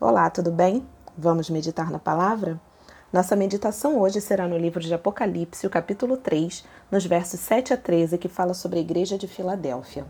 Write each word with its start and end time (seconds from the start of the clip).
Olá, 0.00 0.28
tudo 0.28 0.50
bem? 0.50 0.84
Vamos 1.16 1.48
meditar 1.48 1.88
na 1.88 2.00
palavra? 2.00 2.60
Nossa 3.12 3.36
meditação 3.36 4.00
hoje 4.00 4.20
será 4.20 4.48
no 4.48 4.58
livro 4.58 4.80
de 4.80 4.92
Apocalipse, 4.92 5.68
o 5.68 5.70
capítulo 5.70 6.16
3, 6.16 6.64
nos 6.90 7.06
versos 7.06 7.38
7 7.38 7.72
a 7.72 7.76
13, 7.76 8.18
que 8.18 8.28
fala 8.28 8.54
sobre 8.54 8.80
a 8.80 8.82
igreja 8.82 9.16
de 9.16 9.28
Filadélfia. 9.28 10.04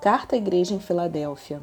Carta 0.00 0.36
à 0.36 0.38
igreja 0.38 0.72
em 0.72 0.78
Filadélfia. 0.78 1.60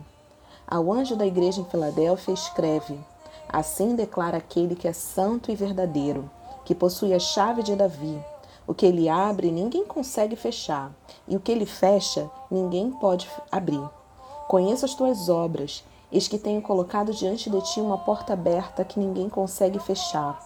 Ao 0.68 0.92
anjo 0.92 1.16
da 1.16 1.26
igreja 1.26 1.62
em 1.62 1.66
Filadélfia 1.66 2.34
escreve: 2.34 3.00
Assim 3.48 3.96
declara 3.96 4.36
aquele 4.36 4.76
que 4.76 4.90
é 4.90 4.94
santo 4.94 5.50
e 5.50 5.56
verdadeiro, 5.56 6.30
que 6.66 6.76
possui 6.76 7.14
a 7.14 7.20
chave 7.20 7.64
de 7.64 7.74
Davi. 7.74 8.22
O 8.68 8.74
que 8.74 8.86
ele 8.86 9.08
abre, 9.08 9.50
ninguém 9.50 9.86
consegue 9.86 10.36
fechar, 10.36 10.92
e 11.26 11.38
o 11.38 11.40
que 11.40 11.54
ele 11.54 11.66
fecha, 11.66 12.30
ninguém 12.52 12.92
pode 12.92 13.30
abrir. 13.50 13.90
Conheço 14.50 14.84
as 14.84 14.94
tuas 14.94 15.30
obras 15.30 15.86
Eis 16.16 16.30
que 16.30 16.38
tenho 16.38 16.62
colocado 16.62 17.12
diante 17.12 17.50
de 17.50 17.60
ti 17.60 17.82
uma 17.82 17.98
porta 17.98 18.32
aberta 18.32 18.86
que 18.86 18.98
ninguém 18.98 19.28
consegue 19.28 19.78
fechar. 19.80 20.40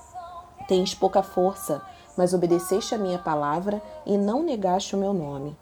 Tens 0.68 0.96
pouca 0.96 1.22
força, 1.22 1.80
mas 2.18 2.34
obedeceste 2.34 2.96
a 2.96 2.98
minha 2.98 3.20
palavra 3.20 3.80
e 4.04 4.18
não 4.18 4.42
negaste 4.42 4.96
o 4.96 4.98
meu 4.98 5.14
nome. 5.14 5.56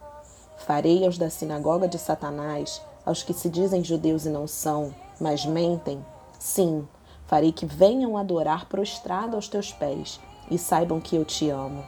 Farei 0.60 1.04
aos 1.06 1.18
da 1.18 1.30
sinagoga 1.30 1.90
de 1.90 1.98
Satanás, 2.00 2.82
aos 3.06 3.22
que 3.22 3.34
se 3.34 3.50
dizem 3.50 3.84
judeus 3.84 4.26
e 4.26 4.30
não 4.30 4.48
são, 4.48 4.96
mas 5.20 5.46
mentem, 5.46 6.00
sim, 6.40 6.88
farei 7.26 7.52
que 7.52 7.66
venham 7.66 8.16
adorar 8.16 8.70
prostrado 8.70 9.36
aos 9.36 9.50
teus 9.50 9.74
pés 9.74 10.22
e 10.50 10.58
saibam 10.58 11.02
que 11.02 11.18
eu 11.18 11.26
te 11.26 11.50
amo. 11.50 11.84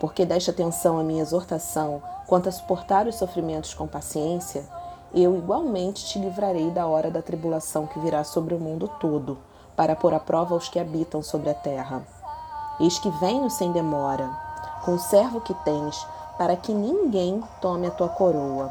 Porque 0.00 0.24
deste 0.24 0.48
atenção 0.48 0.98
à 0.98 1.02
minha 1.02 1.20
exortação 1.20 2.02
quanto 2.26 2.48
a 2.48 2.52
suportar 2.52 3.06
os 3.06 3.16
sofrimentos 3.16 3.74
com 3.74 3.86
paciência, 3.86 4.66
eu 5.14 5.36
igualmente 5.36 6.06
te 6.06 6.18
livrarei 6.18 6.70
da 6.70 6.86
hora 6.86 7.10
da 7.10 7.20
tribulação 7.20 7.86
que 7.86 7.98
virá 7.98 8.24
sobre 8.24 8.54
o 8.54 8.58
mundo 8.58 8.88
todo, 8.98 9.36
para 9.76 9.94
pôr 9.94 10.14
à 10.14 10.20
prova 10.20 10.54
os 10.54 10.68
que 10.68 10.78
habitam 10.78 11.22
sobre 11.22 11.50
a 11.50 11.54
terra. 11.54 12.02
Eis 12.80 12.98
que 12.98 13.10
venho 13.10 13.50
sem 13.50 13.72
demora, 13.72 14.30
conserva 14.84 15.38
o 15.38 15.40
que 15.42 15.54
tens, 15.64 16.06
para 16.38 16.56
que 16.56 16.72
ninguém 16.72 17.42
tome 17.60 17.86
a 17.86 17.90
tua 17.90 18.08
coroa. 18.08 18.70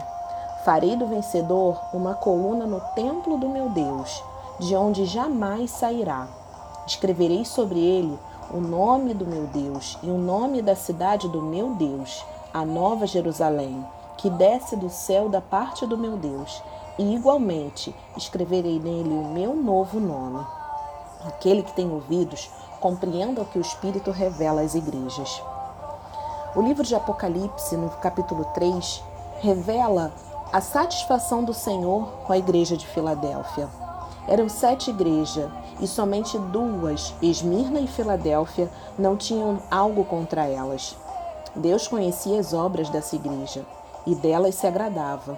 Farei 0.66 0.96
do 0.96 1.08
vencedor 1.08 1.80
uma 1.94 2.16
coluna 2.16 2.66
no 2.66 2.82
templo 2.96 3.38
do 3.38 3.48
meu 3.48 3.70
Deus, 3.70 4.24
de 4.60 4.76
onde 4.76 5.06
jamais 5.06 5.70
sairá. 5.70 6.28
Escreverei 6.88 7.46
sobre 7.46 7.80
ele 7.80 8.18
o 8.52 8.60
nome 8.60 9.14
do 9.14 9.26
meu 9.26 9.46
Deus 9.48 9.98
e 10.02 10.10
o 10.10 10.18
nome 10.18 10.62
da 10.62 10.76
cidade 10.76 11.28
do 11.30 11.42
meu 11.42 11.76
Deus, 11.76 12.26
a 12.52 12.66
Nova 12.66 13.06
Jerusalém 13.06 13.86
que 14.22 14.30
desce 14.30 14.76
do 14.76 14.88
céu 14.88 15.28
da 15.28 15.42
parte 15.42 15.88
do 15.88 15.98
meu 15.98 16.16
Deus, 16.16 16.62
e 17.00 17.16
igualmente 17.16 17.94
escreverei 18.16 18.80
nele 18.80 19.10
o 19.10 19.26
meu 19.26 19.56
novo 19.56 20.00
nome. 20.00 20.46
Aquele 21.26 21.64
que 21.64 21.74
tem 21.74 21.92
ouvidos, 21.92 22.52
compreenda 22.80 23.42
o 23.42 23.46
que 23.46 23.58
o 23.58 23.62
Espírito 23.62 24.12
revela 24.12 24.62
às 24.62 24.76
igrejas. 24.76 25.42
O 26.56 26.62
livro 26.62 26.84
de 26.84 26.94
Apocalipse, 26.94 27.76
no 27.76 27.90
capítulo 27.90 28.46
3, 28.54 29.04
revela 29.40 30.14
a 30.54 30.62
satisfação 30.62 31.44
do 31.44 31.54
Senhor 31.54 32.08
com 32.28 32.34
a 32.34 32.38
igreja 32.38 32.78
de 32.78 32.86
Filadélfia. 32.86 33.68
Eram 34.28 34.48
sete 34.48 34.92
igrejas 34.92 35.50
e 35.80 35.88
somente 35.88 36.38
duas, 36.38 37.16
Esmirna 37.24 37.80
e 37.80 37.88
Filadélfia, 37.88 38.70
não 39.00 39.18
tinham 39.18 39.60
algo 39.72 40.06
contra 40.06 40.46
elas. 40.46 40.96
Deus 41.56 41.88
conhecia 41.88 42.40
as 42.40 42.54
obras 42.54 42.88
dessa 42.90 43.16
igreja 43.16 43.66
e 44.06 44.16
delas 44.16 44.56
se 44.56 44.68
agradava. 44.68 45.38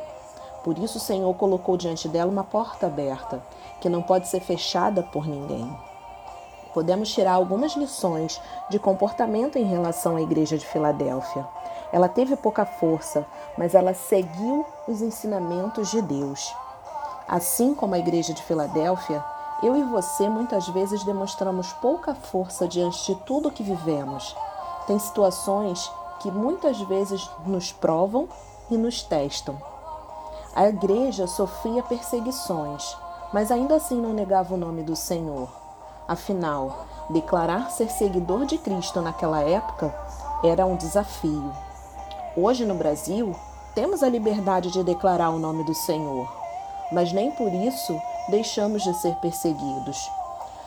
Por 0.63 0.77
isso 0.77 0.97
o 0.97 1.01
Senhor 1.01 1.33
colocou 1.35 1.75
diante 1.75 2.07
dela 2.07 2.31
uma 2.31 2.43
porta 2.43 2.87
aberta, 2.87 3.41
que 3.81 3.89
não 3.89 4.01
pode 4.01 4.27
ser 4.27 4.39
fechada 4.39 5.03
por 5.03 5.27
ninguém. 5.27 5.69
Podemos 6.73 7.13
tirar 7.13 7.33
algumas 7.33 7.75
lições 7.75 8.41
de 8.69 8.79
comportamento 8.79 9.57
em 9.57 9.65
relação 9.65 10.15
à 10.15 10.21
igreja 10.21 10.57
de 10.57 10.65
Filadélfia. 10.65 11.45
Ela 11.91 12.09
teve 12.09 12.35
pouca 12.35 12.65
força, 12.65 13.25
mas 13.57 13.75
ela 13.75 13.93
seguiu 13.93 14.65
os 14.87 15.01
ensinamentos 15.01 15.91
de 15.91 16.01
Deus. 16.01 16.55
Assim 17.27 17.75
como 17.75 17.93
a 17.93 17.99
igreja 17.99 18.33
de 18.33 18.41
Filadélfia, 18.41 19.23
eu 19.61 19.77
e 19.77 19.83
você 19.83 20.27
muitas 20.27 20.67
vezes 20.69 21.03
demonstramos 21.03 21.71
pouca 21.73 22.15
força 22.15 22.67
diante 22.67 23.13
de 23.13 23.15
tudo 23.21 23.51
que 23.51 23.61
vivemos. 23.61 24.35
Tem 24.87 24.97
situações 24.97 25.91
que 26.19 26.31
muitas 26.31 26.79
vezes 26.81 27.29
nos 27.45 27.71
provam 27.71 28.27
e 28.73 28.77
nos 28.77 29.03
testam. 29.03 29.55
A 30.55 30.67
igreja 30.67 31.27
sofria 31.27 31.83
perseguições, 31.83 32.95
mas 33.31 33.51
ainda 33.51 33.75
assim 33.75 33.99
não 33.99 34.13
negava 34.13 34.53
o 34.53 34.57
nome 34.57 34.83
do 34.83 34.95
Senhor. 34.95 35.49
Afinal, 36.07 36.85
declarar 37.09 37.71
ser 37.71 37.89
seguidor 37.89 38.45
de 38.45 38.57
Cristo 38.57 39.01
naquela 39.01 39.41
época 39.41 39.93
era 40.43 40.65
um 40.65 40.75
desafio. 40.75 41.51
Hoje 42.35 42.65
no 42.65 42.75
Brasil, 42.75 43.35
temos 43.73 44.03
a 44.03 44.09
liberdade 44.09 44.71
de 44.71 44.83
declarar 44.83 45.29
o 45.29 45.39
nome 45.39 45.63
do 45.63 45.73
Senhor, 45.73 46.27
mas 46.91 47.11
nem 47.11 47.31
por 47.31 47.51
isso 47.53 47.99
deixamos 48.29 48.83
de 48.83 48.93
ser 48.95 49.15
perseguidos. 49.15 50.09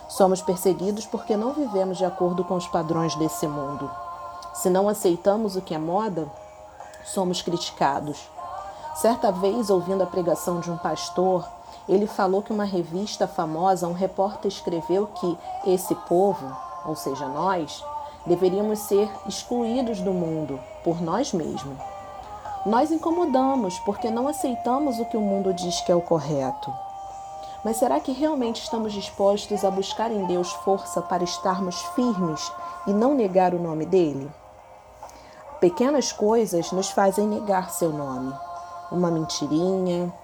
Somos 0.08 0.40
perseguidos 0.40 1.06
porque 1.06 1.36
não 1.36 1.52
vivemos 1.52 1.98
de 1.98 2.04
acordo 2.04 2.44
com 2.44 2.54
os 2.54 2.66
padrões 2.68 3.14
desse 3.16 3.46
mundo. 3.46 3.90
Se 4.54 4.70
não 4.70 4.88
aceitamos 4.88 5.56
o 5.56 5.60
que 5.60 5.74
é 5.74 5.78
moda, 5.78 6.28
somos 7.06 7.40
criticados. 7.42 8.28
Certa 8.96 9.30
vez, 9.30 9.70
ouvindo 9.70 10.02
a 10.02 10.06
pregação 10.06 10.60
de 10.60 10.70
um 10.70 10.76
pastor, 10.76 11.46
ele 11.88 12.06
falou 12.06 12.42
que 12.42 12.52
uma 12.52 12.64
revista 12.64 13.26
famosa, 13.26 13.86
um 13.86 13.92
repórter 13.92 14.50
escreveu 14.50 15.06
que 15.06 15.38
esse 15.66 15.94
povo, 15.94 16.54
ou 16.84 16.96
seja, 16.96 17.26
nós, 17.28 17.84
deveríamos 18.26 18.80
ser 18.80 19.08
excluídos 19.26 20.00
do 20.00 20.12
mundo 20.12 20.58
por 20.82 21.00
nós 21.00 21.32
mesmos. 21.32 21.78
Nós 22.64 22.90
incomodamos 22.90 23.78
porque 23.80 24.10
não 24.10 24.26
aceitamos 24.26 24.98
o 24.98 25.04
que 25.04 25.16
o 25.16 25.20
mundo 25.20 25.54
diz 25.54 25.80
que 25.82 25.92
é 25.92 25.94
o 25.94 26.00
correto. 26.00 26.72
Mas 27.64 27.76
será 27.76 28.00
que 28.00 28.12
realmente 28.12 28.62
estamos 28.62 28.92
dispostos 28.92 29.64
a 29.64 29.70
buscar 29.70 30.10
em 30.10 30.24
Deus 30.26 30.52
força 30.52 31.00
para 31.00 31.22
estarmos 31.22 31.80
firmes 31.94 32.52
e 32.86 32.92
não 32.92 33.14
negar 33.14 33.54
o 33.54 33.62
nome 33.62 33.86
dele? 33.86 34.30
Pequenas 35.66 36.12
coisas 36.12 36.70
nos 36.70 36.90
fazem 36.90 37.26
negar 37.26 37.72
seu 37.72 37.90
nome. 37.90 38.32
Uma 38.88 39.10
mentirinha, 39.10 40.14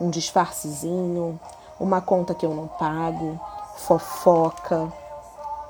um 0.00 0.10
disfarcezinho, 0.10 1.38
uma 1.78 2.00
conta 2.00 2.34
que 2.34 2.44
eu 2.44 2.52
não 2.52 2.66
pago, 2.66 3.38
fofoca 3.76 4.92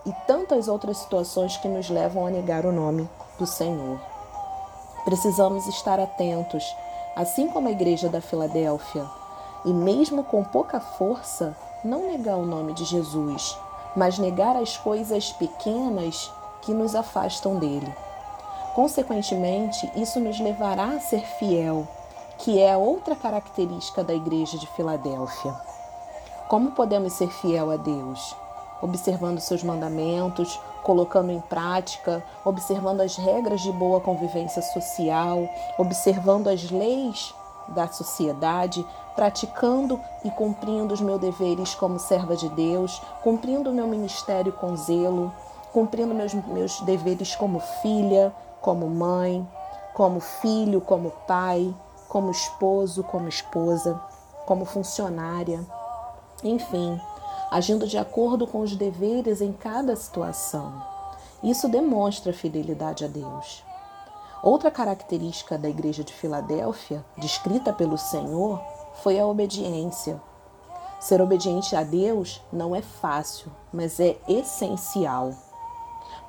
e 0.07 0.13
tantas 0.27 0.67
outras 0.67 0.97
situações 0.97 1.59
que 1.59 1.69
nos 1.69 1.91
levam 1.91 2.27
a 2.27 2.31
negar 2.31 2.65
o 2.65 2.73
nome 2.73 3.07
do 3.39 3.45
Senhor. 3.45 4.01
Precisamos 5.05 5.67
estar 5.67 6.01
atentos, 6.01 6.65
assim 7.15 7.49
como 7.49 7.69
a 7.69 7.73
igreja 7.73 8.09
da 8.09 8.23
Filadélfia, 8.23 9.05
e 9.63 9.75
mesmo 9.75 10.25
com 10.25 10.43
pouca 10.43 10.81
força, 10.81 11.55
não 11.85 12.07
negar 12.07 12.37
o 12.37 12.47
nome 12.47 12.73
de 12.73 12.87
Jesus, 12.87 13.59
mas 13.95 14.19
negar 14.19 14.57
as 14.57 14.79
coisas 14.79 15.33
pequenas 15.33 16.33
que 16.63 16.73
nos 16.73 16.95
afastam 16.95 17.57
dele. 17.57 18.08
Consequentemente, 18.79 19.91
isso 19.97 20.21
nos 20.21 20.39
levará 20.39 20.85
a 20.85 21.01
ser 21.01 21.27
fiel, 21.41 21.85
que 22.39 22.61
é 22.63 22.77
outra 22.77 23.17
característica 23.17 24.05
da 24.05 24.15
igreja 24.15 24.57
de 24.57 24.69
Filadélfia. 24.69 25.53
Como 26.47 26.71
podemos 26.71 27.13
ser 27.15 27.29
fiel 27.29 27.73
a 27.73 27.77
Deus? 27.77 28.37
Observando 28.81 29.41
seus 29.41 29.65
mandamentos, 29.65 30.61
colocando 30.85 31.33
em 31.33 31.41
prática, 31.41 32.23
observando 32.45 33.01
as 33.01 33.17
regras 33.17 33.63
de 33.63 33.73
boa 33.73 34.01
convivência 34.01 34.63
social, 34.63 35.49
observando 35.77 36.47
as 36.47 36.71
leis 36.71 37.35
da 37.67 37.89
sociedade, 37.89 38.87
praticando 39.17 40.01
e 40.25 40.31
cumprindo 40.31 40.95
os 40.95 41.01
meus 41.01 41.21
deveres 41.21 41.75
como 41.75 41.99
serva 41.99 42.37
de 42.37 42.49
Deus, 42.51 43.03
cumprindo 43.25 43.71
o 43.71 43.75
meu 43.75 43.89
ministério 43.89 44.53
com 44.53 44.77
zelo, 44.77 45.33
cumprindo 45.73 46.15
meus, 46.15 46.33
meus 46.33 46.81
deveres 46.83 47.35
como 47.35 47.59
filha, 47.59 48.33
como 48.61 48.89
mãe, 48.89 49.47
como 49.95 50.21
filho, 50.21 50.81
como 50.81 51.11
pai, 51.27 51.75
como 52.09 52.31
esposo, 52.31 53.03
como 53.05 53.29
esposa, 53.29 54.01
como 54.47 54.65
funcionária, 54.65 55.65
enfim, 56.43 57.01
agindo 57.51 57.87
de 57.87 57.99
acordo 57.99 58.47
com 58.47 58.61
os 58.61 58.77
deveres 58.77 59.41
em 59.41 59.53
cada 59.53 59.95
situação. 59.97 60.83
Isso 61.43 61.69
demonstra 61.69 62.33
fidelidade 62.33 63.05
a 63.05 63.09
Deus. 63.09 63.65
Outra 64.43 64.71
característica 64.71 65.59
da 65.59 65.69
igreja 65.69 66.05
de 66.05 66.13
Filadélfia, 66.13 67.05
descrita 67.17 67.73
pelo 67.73 67.99
Senhor, 67.99 68.61
foi 69.03 69.19
a 69.19 69.27
obediência. 69.27 70.21
Ser 71.01 71.21
obediente 71.21 71.77
a 71.77 71.83
Deus 71.83 72.43
não 72.53 72.75
é 72.75 72.83
fácil, 72.83 73.51
mas 73.73 74.01
é 74.01 74.17
essencial. 74.29 75.33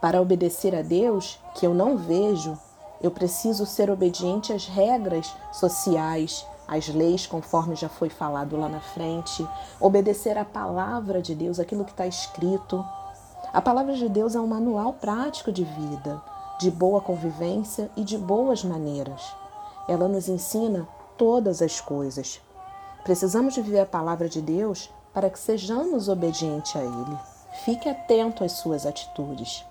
Para 0.02 0.22
obedecer 0.22 0.76
a 0.76 0.82
Deus, 0.82 1.40
que 1.56 1.66
eu 1.66 1.74
não 1.74 1.98
vejo, 1.98 2.58
eu 3.02 3.12
preciso 3.12 3.66
ser 3.66 3.90
obediente 3.90 4.54
às 4.54 4.66
regras 4.66 5.34
sociais, 5.52 6.46
as 6.68 6.88
leis, 6.88 7.26
conforme 7.26 7.76
já 7.76 7.90
foi 7.90 8.10
falado 8.10 8.56
lá 8.56 8.70
na 8.70 8.80
frente, 8.80 9.46
obedecer 9.80 10.38
à 10.38 10.46
palavra 10.46 11.22
de 11.22 11.34
Deus, 11.34 11.60
aquilo 11.60 11.84
que 11.84 11.92
está 11.92 12.06
escrito. 12.06 12.86
A 13.52 13.62
palavra 13.62 13.94
de 13.94 14.08
Deus 14.08 14.36
é 14.36 14.40
um 14.40 14.48
manual 14.48 14.94
prático 14.94 15.52
de 15.52 15.64
vida, 15.64 16.22
de 16.60 16.70
boa 16.70 17.02
convivência 17.02 17.90
e 17.96 18.04
de 18.04 18.18
boas 18.18 18.64
maneiras. 18.64 19.22
Ela 19.88 20.08
nos 20.08 20.30
ensina 20.30 20.88
todas 21.18 21.62
as 21.62 21.82
coisas. 21.82 22.40
Precisamos 23.04 23.56
viver 23.56 23.80
a 23.80 23.86
palavra 23.86 24.30
de 24.30 24.42
Deus 24.42 24.90
para 25.14 25.30
que 25.30 25.40
sejamos 25.40 26.08
obedientes 26.08 26.76
a 26.76 26.84
Ele. 26.84 27.18
Fique 27.66 27.90
atento 27.90 28.44
às 28.44 28.54
suas 28.54 28.86
atitudes. 28.86 29.66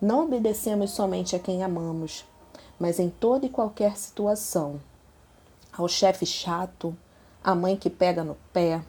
Não 0.00 0.24
obedecemos 0.24 0.92
somente 0.92 1.36
a 1.36 1.38
quem 1.38 1.62
amamos, 1.62 2.24
mas 2.78 2.98
em 2.98 3.10
toda 3.10 3.44
e 3.44 3.50
qualquer 3.50 3.98
situação. 3.98 4.80
Ao 5.76 5.86
chefe 5.86 6.24
chato, 6.24 6.96
a 7.44 7.54
mãe 7.54 7.76
que 7.76 7.90
pega 7.90 8.24
no 8.24 8.34
pé, 8.50 8.82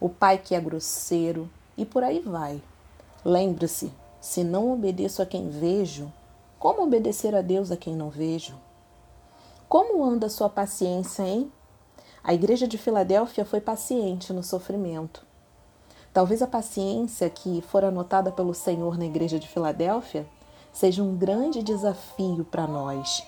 o 0.00 0.08
pai 0.08 0.38
que 0.38 0.56
é 0.56 0.60
grosseiro 0.60 1.48
e 1.76 1.84
por 1.84 2.02
aí 2.02 2.18
vai. 2.18 2.60
Lembre-se: 3.24 3.92
se 4.20 4.42
não 4.42 4.72
obedeço 4.72 5.22
a 5.22 5.26
quem 5.26 5.48
vejo, 5.48 6.12
como 6.58 6.82
obedecer 6.82 7.32
a 7.36 7.42
Deus 7.42 7.70
a 7.70 7.76
quem 7.76 7.94
não 7.94 8.10
vejo? 8.10 8.56
Como 9.68 10.04
anda 10.04 10.28
sua 10.28 10.48
paciência, 10.48 11.22
hein? 11.22 11.52
A 12.24 12.34
igreja 12.34 12.66
de 12.66 12.76
Filadélfia 12.76 13.44
foi 13.44 13.60
paciente 13.60 14.32
no 14.32 14.42
sofrimento. 14.42 15.24
Talvez 16.12 16.42
a 16.42 16.46
paciência 16.48 17.30
que 17.30 17.60
for 17.62 17.84
anotada 17.84 18.32
pelo 18.32 18.52
Senhor 18.52 18.98
na 18.98 19.06
igreja 19.06 19.38
de 19.38 19.46
Filadélfia 19.46 20.26
seja 20.76 21.02
um 21.02 21.16
grande 21.16 21.62
desafio 21.62 22.44
para 22.44 22.66
nós. 22.66 23.26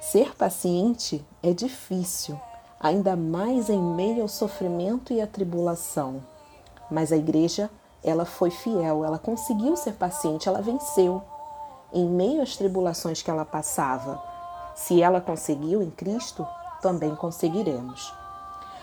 Ser 0.00 0.34
paciente 0.34 1.22
é 1.42 1.52
difícil, 1.52 2.40
ainda 2.80 3.14
mais 3.14 3.68
em 3.68 3.78
meio 3.78 4.22
ao 4.22 4.28
sofrimento 4.28 5.12
e 5.12 5.20
à 5.20 5.26
tribulação. 5.26 6.24
Mas 6.90 7.12
a 7.12 7.16
igreja, 7.16 7.68
ela 8.02 8.24
foi 8.24 8.50
fiel, 8.50 9.04
ela 9.04 9.18
conseguiu 9.18 9.76
ser 9.76 9.92
paciente, 9.92 10.48
ela 10.48 10.62
venceu 10.62 11.22
em 11.92 12.06
meio 12.06 12.40
às 12.40 12.56
tribulações 12.56 13.20
que 13.20 13.30
ela 13.30 13.44
passava. 13.44 14.22
Se 14.74 15.02
ela 15.02 15.20
conseguiu 15.20 15.82
em 15.82 15.90
Cristo, 15.90 16.46
também 16.80 17.14
conseguiremos. 17.14 18.14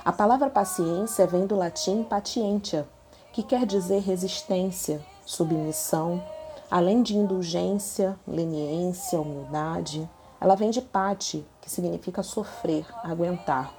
A 0.04 0.12
palavra 0.12 0.48
paciência 0.52 1.26
vem 1.26 1.48
do 1.48 1.56
latim 1.56 2.04
patientia, 2.04 2.88
que 3.34 3.42
quer 3.42 3.66
dizer 3.66 4.02
resistência, 4.02 5.04
submissão, 5.26 6.22
além 6.70 7.02
de 7.02 7.16
indulgência, 7.16 8.18
leniência, 8.28 9.20
humildade. 9.20 10.10
Ela 10.40 10.56
vem 10.56 10.70
de 10.70 10.82
pati, 10.82 11.46
que 11.62 11.70
significa 11.70 12.24
sofrer, 12.24 12.86
aguentar. 13.04 13.72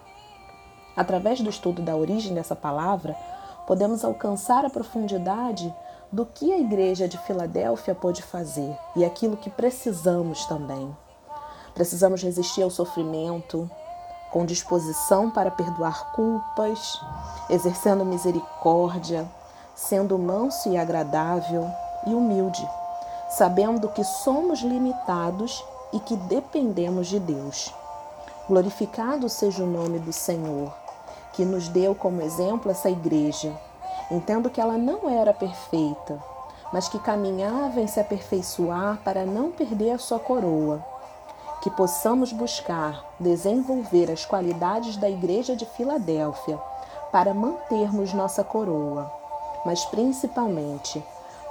Através 0.97 1.41
do 1.41 1.51
estudo 1.51 1.83
da 1.83 1.97
origem 1.97 2.35
dessa 2.35 2.57
palavra, 2.57 3.15
podemos 3.67 4.05
alcançar 4.05 4.65
a 4.65 4.71
profundidade 4.71 5.73
do 6.11 6.25
que 6.25 6.53
a 6.53 6.59
igreja 6.59 7.09
de 7.09 7.19
Filadélfia 7.19 7.95
pôde 7.95 8.23
fazer 8.23 8.77
e 8.95 9.05
aquilo 9.05 9.37
que 9.37 9.51
precisamos 9.51 10.47
também. 10.47 10.97
Precisamos 11.75 12.23
resistir 12.23 12.63
ao 12.63 12.71
sofrimento, 12.71 13.71
com 14.31 14.47
disposição 14.47 15.31
para 15.31 15.51
perdoar 15.51 16.13
culpas, 16.13 17.01
exercendo 17.51 18.05
misericórdia, 18.05 19.29
sendo 19.75 20.19
manso 20.19 20.71
e 20.71 20.77
agradável 20.79 21.71
e 22.07 22.15
humilde, 22.15 22.67
sabendo 23.29 23.89
que 23.89 24.05
somos 24.05 24.61
limitados 24.61 25.65
e 25.93 26.01
que 26.01 26.17
dependemos 26.17 27.09
de 27.09 27.19
Deus. 27.19 27.75
Glorificado 28.49 29.29
seja 29.29 29.65
o 29.65 29.67
nome 29.67 29.99
do 29.99 30.13
Senhor, 30.13 30.73
que 31.33 31.45
nos 31.45 31.69
deu 31.69 31.95
como 31.95 32.23
exemplo 32.23 32.71
essa 32.71 32.89
igreja. 32.89 33.53
Entendo 34.11 34.49
que 34.49 34.61
ela 34.61 34.79
não 34.79 35.11
era 35.11 35.35
perfeita, 35.35 36.23
mas 36.73 36.89
que 36.89 36.99
caminhava 36.99 37.81
em 37.81 37.87
se 37.87 37.99
aperfeiçoar 37.99 38.99
para 39.05 39.27
não 39.27 39.51
perder 39.51 39.93
a 39.93 39.99
sua 39.99 40.19
coroa. 40.19 40.85
Que 41.61 41.71
possamos 41.71 42.33
buscar 42.33 43.05
desenvolver 43.19 44.11
as 44.11 44.25
qualidades 44.25 44.97
da 44.97 45.11
igreja 45.11 45.57
de 45.57 45.67
Filadélfia 45.67 46.59
para 47.11 47.35
mantermos 47.35 48.13
nossa 48.13 48.45
coroa 48.45 49.11
mas 49.67 49.85
principalmente 49.85 51.05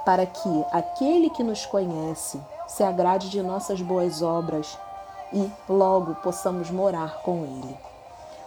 para 0.06 0.24
que 0.24 0.64
aquele 0.70 1.28
que 1.28 1.42
nos 1.42 1.66
conhece 1.66 2.40
se 2.68 2.84
agrade 2.84 3.28
de 3.28 3.42
nossas 3.42 3.82
boas 3.82 4.22
obras 4.22 4.78
e 5.32 5.50
logo 5.68 6.14
possamos 6.22 6.70
morar 6.70 7.22
com 7.22 7.42
Ele. 7.42 7.76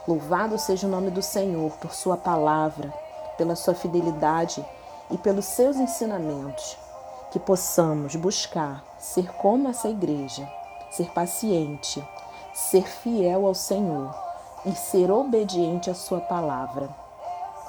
Louvado 0.07 0.57
seja 0.57 0.87
o 0.87 0.89
nome 0.89 1.11
do 1.11 1.21
Senhor 1.21 1.71
por 1.73 1.93
Sua 1.93 2.15
palavra, 2.15 2.93
pela 3.37 3.57
Sua 3.57 3.75
fidelidade 3.75 4.65
e 5.11 5.17
pelos 5.17 5.43
seus 5.45 5.75
ensinamentos. 5.75 6.77
Que 7.29 7.39
possamos 7.39 8.15
buscar 8.15 8.81
ser 8.97 9.29
como 9.33 9.67
essa 9.67 9.89
igreja, 9.89 10.49
ser 10.89 11.11
paciente, 11.11 12.01
ser 12.53 12.87
fiel 12.87 13.45
ao 13.45 13.53
Senhor 13.53 14.15
e 14.65 14.71
ser 14.71 15.11
obediente 15.11 15.91
à 15.91 15.93
Sua 15.93 16.21
palavra. 16.21 16.89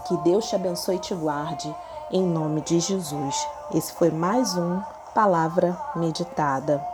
Que 0.07 0.17
Deus 0.19 0.49
te 0.49 0.55
abençoe 0.55 0.95
e 0.95 1.01
te 1.01 1.15
guarde 1.15 1.75
em 2.13 2.23
nome 2.23 2.61
de 2.61 2.79
Jesus. 2.79 3.47
Esse 3.73 3.93
foi 3.93 4.11
mais 4.11 4.57
um 4.57 4.81
Palavra 5.15 5.79
Meditada. 5.95 6.85